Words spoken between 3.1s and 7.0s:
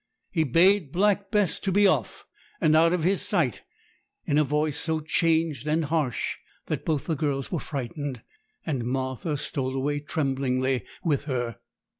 sight in a voice so changed and harsh, that